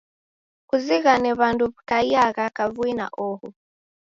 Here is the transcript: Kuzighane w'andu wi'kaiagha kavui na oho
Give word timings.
Kuzighane 0.69 1.29
w'andu 1.39 1.63
wi'kaiagha 1.71 2.45
kavui 2.57 2.91
na 2.99 3.05
oho 3.27 3.47